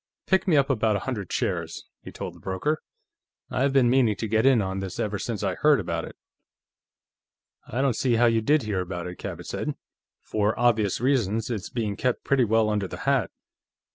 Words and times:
"Pick 0.25 0.47
me 0.47 0.57
up 0.57 0.71
about 0.71 0.95
a 0.95 0.99
hundred 1.01 1.31
shares," 1.31 1.83
he 2.01 2.11
told 2.11 2.33
the 2.33 2.39
broker. 2.39 2.79
"I've 3.51 3.71
been 3.71 3.87
meaning 3.87 4.15
to 4.15 4.27
get 4.27 4.47
in 4.47 4.59
on 4.59 4.79
this 4.79 4.99
ever 4.99 5.19
since 5.19 5.43
I 5.43 5.53
heard 5.53 5.79
about 5.79 6.05
it." 6.05 6.15
"I 7.67 7.83
don't 7.83 7.95
see 7.95 8.15
how 8.15 8.25
you 8.25 8.41
did 8.41 8.63
hear 8.63 8.79
about 8.81 9.05
it," 9.05 9.19
Cabot 9.19 9.45
said. 9.45 9.75
"For 10.23 10.59
obvious 10.59 10.99
reasons, 11.01 11.51
it's 11.51 11.69
being 11.69 11.95
kept 11.97 12.23
pretty 12.23 12.45
well 12.45 12.67
under 12.71 12.87
the 12.87 13.01
hat." 13.05 13.29